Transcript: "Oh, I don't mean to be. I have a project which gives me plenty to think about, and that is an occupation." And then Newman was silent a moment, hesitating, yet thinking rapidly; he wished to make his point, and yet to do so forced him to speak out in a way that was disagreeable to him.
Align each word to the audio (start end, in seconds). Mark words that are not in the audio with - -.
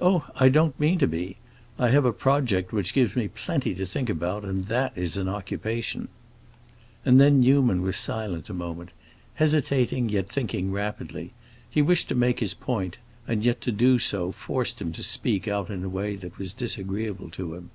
"Oh, 0.00 0.28
I 0.36 0.48
don't 0.50 0.78
mean 0.78 1.00
to 1.00 1.08
be. 1.08 1.36
I 1.80 1.88
have 1.88 2.04
a 2.04 2.12
project 2.12 2.72
which 2.72 2.94
gives 2.94 3.16
me 3.16 3.26
plenty 3.26 3.74
to 3.74 3.84
think 3.84 4.08
about, 4.08 4.44
and 4.44 4.66
that 4.66 4.92
is 4.94 5.16
an 5.16 5.28
occupation." 5.28 6.06
And 7.04 7.20
then 7.20 7.40
Newman 7.40 7.82
was 7.82 7.96
silent 7.96 8.48
a 8.48 8.54
moment, 8.54 8.90
hesitating, 9.34 10.10
yet 10.10 10.28
thinking 10.28 10.70
rapidly; 10.70 11.32
he 11.68 11.82
wished 11.82 12.08
to 12.10 12.14
make 12.14 12.38
his 12.38 12.54
point, 12.54 12.98
and 13.26 13.44
yet 13.44 13.60
to 13.62 13.72
do 13.72 13.98
so 13.98 14.30
forced 14.30 14.80
him 14.80 14.92
to 14.92 15.02
speak 15.02 15.48
out 15.48 15.70
in 15.70 15.82
a 15.82 15.88
way 15.88 16.14
that 16.14 16.38
was 16.38 16.52
disagreeable 16.52 17.28
to 17.30 17.56
him. 17.56 17.70